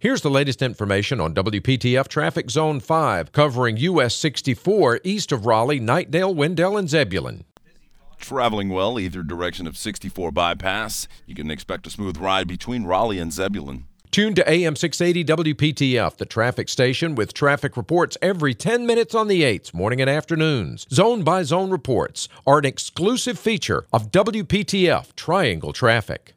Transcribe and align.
Here's 0.00 0.20
the 0.20 0.30
latest 0.30 0.62
information 0.62 1.20
on 1.20 1.34
WPTF 1.34 2.06
Traffic 2.06 2.50
Zone 2.50 2.78
5, 2.78 3.32
covering 3.32 3.78
US 3.78 4.14
64 4.14 5.00
east 5.02 5.32
of 5.32 5.44
Raleigh, 5.44 5.80
Knightdale, 5.80 6.32
Wendell, 6.32 6.76
and 6.76 6.88
Zebulon. 6.88 7.42
Traveling 8.16 8.68
well 8.68 9.00
either 9.00 9.24
direction 9.24 9.66
of 9.66 9.76
64 9.76 10.30
bypass. 10.30 11.08
You 11.26 11.34
can 11.34 11.50
expect 11.50 11.84
a 11.88 11.90
smooth 11.90 12.16
ride 12.16 12.46
between 12.46 12.84
Raleigh 12.84 13.18
and 13.18 13.32
Zebulon. 13.32 13.86
Tune 14.12 14.34
to 14.36 14.48
AM 14.48 14.76
680 14.76 15.24
WPTF, 15.52 16.16
the 16.16 16.24
traffic 16.24 16.68
station 16.68 17.16
with 17.16 17.34
traffic 17.34 17.76
reports 17.76 18.16
every 18.22 18.54
10 18.54 18.86
minutes 18.86 19.16
on 19.16 19.26
the 19.26 19.42
8s, 19.42 19.74
morning 19.74 20.00
and 20.00 20.08
afternoons. 20.08 20.86
Zone 20.92 21.24
by 21.24 21.42
zone 21.42 21.70
reports 21.70 22.28
are 22.46 22.58
an 22.58 22.64
exclusive 22.64 23.36
feature 23.36 23.84
of 23.92 24.12
WPTF 24.12 25.16
Triangle 25.16 25.72
Traffic. 25.72 26.36